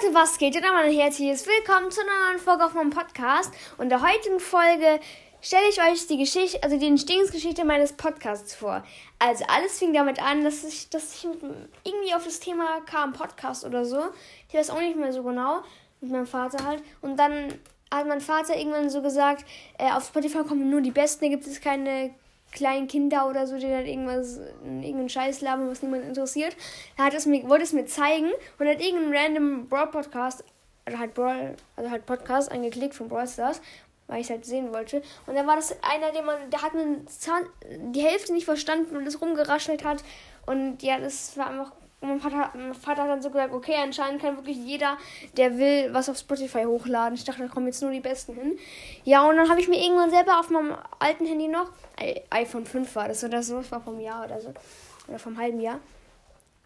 [0.00, 0.56] Leute, was geht?
[0.56, 3.52] Und einmal ein herzliches Willkommen zu einer neuen Folge auf meinem Podcast.
[3.76, 5.00] Und in der heutigen Folge
[5.42, 8.82] stelle ich euch die Geschichte, also die Entstehungsgeschichte meines Podcasts vor.
[9.18, 13.64] Also alles fing damit an, dass ich, dass ich irgendwie auf das Thema kam, Podcast
[13.64, 14.00] oder so.
[14.48, 15.62] Ich weiß auch nicht mehr so genau,
[16.00, 16.82] mit meinem Vater halt.
[17.02, 17.58] Und dann
[17.92, 19.44] hat mein Vater irgendwann so gesagt,
[19.78, 22.14] äh, auf Spotify kommen nur die Besten, da gibt es keine
[22.52, 26.56] kleinen Kinder oder so, die dann irgendwas, irgendeinen Scheiß labern, was niemand interessiert.
[26.96, 30.44] Er hat es mir, wollte es mir zeigen und hat irgendeinen random Brawl Podcast,
[30.84, 33.60] also halt Brawl, also halt Podcast angeklickt von Brawl Stars,
[34.06, 35.02] weil ich es halt sehen wollte.
[35.26, 37.44] Und dann war das einer, der man, der hat einen Zahn,
[37.92, 40.02] die Hälfte nicht verstanden und es rumgeraschelt hat.
[40.46, 43.74] Und ja, das war einfach und mein Vater, mein Vater hat dann so gesagt, okay,
[43.82, 44.96] anscheinend kann wirklich jeder,
[45.36, 47.14] der will, was auf Spotify hochladen.
[47.14, 48.58] Ich dachte, da kommen jetzt nur die Besten hin.
[49.04, 51.70] Ja, und dann habe ich mir irgendwann selber auf meinem alten Handy noch,
[52.30, 54.54] iPhone 5 war das oder so, das war vom Jahr oder so,
[55.08, 55.80] oder vom halben Jahr.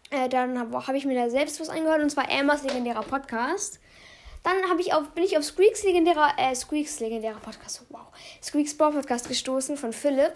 [0.09, 3.79] Äh, dann habe hab ich mir da selbst was angehört und zwar Ambers legendärer Podcast.
[4.43, 8.07] Dann ich auf, bin ich auf Squeaks legendärer, äh, Squeaks legendärer Podcast, wow,
[8.41, 10.33] Squeaks Brawl Podcast gestoßen von Philipp.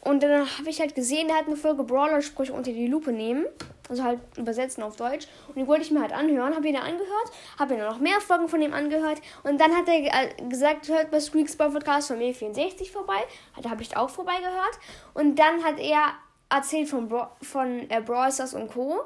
[0.00, 3.44] Und dann habe ich halt gesehen, der hat eine Folge Brawler-Sprüche unter die Lupe nehmen.
[3.88, 5.26] Also halt übersetzen auf Deutsch.
[5.48, 6.54] Und die wollte ich mir halt anhören.
[6.54, 7.32] Habe ihn dann angehört.
[7.58, 9.20] Habe mir noch mehr Folgen von ihm angehört.
[9.42, 13.24] Und dann hat er äh, gesagt, hört bei Squeaks Brawl Podcast von mir 64 vorbei.
[13.62, 14.78] Da habe ich auch vorbei gehört.
[15.14, 16.12] Und dann hat er
[16.50, 19.00] erzählt von, Bra von äh, Brawl Stars und Co.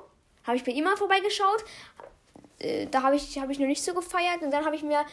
[0.47, 1.65] Habe ich bei ihm mal vorbeigeschaut.
[2.59, 4.43] Äh, da habe ich, hab ich noch nicht so gefeiert.
[4.43, 5.05] Und dann habe ich mir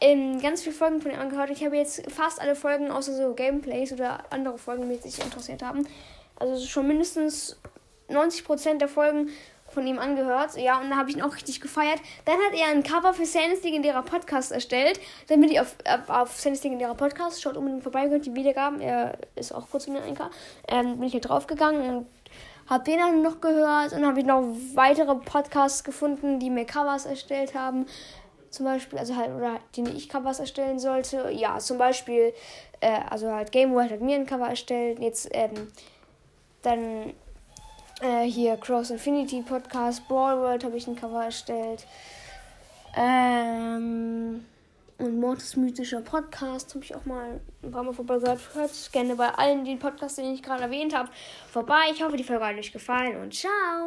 [0.00, 1.50] ähm, ganz viele Folgen von ihm angehört.
[1.50, 5.62] Ich habe jetzt fast alle Folgen, außer so Gameplays oder andere Folgen, die sich interessiert
[5.62, 5.86] haben.
[6.36, 7.58] Also schon mindestens
[8.08, 9.30] 90% der Folgen
[9.70, 10.56] von ihm angehört.
[10.56, 12.00] Ja, und da habe ich ihn auch richtig gefeiert.
[12.24, 14.98] Dann hat er ein Cover für Sandy's legendärer Podcast erstellt.
[15.28, 17.42] Dann bin ich auf, auf, auf Sandy's legendärer Podcast.
[17.42, 18.80] Schaut unbedingt vorbei, hört die Wiedergaben.
[18.80, 20.30] Er ist auch kurz in den Einker.
[20.68, 22.06] Ähm, bin ich hier draufgegangen und
[22.66, 23.92] habe den dann noch gehört.
[23.92, 24.42] Und habe ich noch
[24.74, 27.86] weitere Podcasts gefunden, die mir Covers erstellt haben
[28.50, 31.30] zum Beispiel, also halt, oder die ich Covers erstellen sollte.
[31.30, 32.32] Ja, zum Beispiel,
[32.80, 34.98] äh, also halt Game World hat mir ein Cover erstellt.
[35.00, 35.68] Jetzt, ähm,
[36.62, 37.12] dann
[38.00, 41.86] äh, hier Cross Infinity Podcast, Brawl World habe ich ein Cover erstellt.
[42.96, 44.44] Ähm,
[44.98, 48.40] und Mortis mythischer Podcast habe ich auch mal ein paar Mal vorbei gehört.
[48.54, 51.08] Hört gerne bei allen den Podcasts, den ich gerade erwähnt habe,
[51.50, 51.82] vorbei.
[51.92, 53.86] Ich hoffe, die Folge hat euch gefallen und ciao!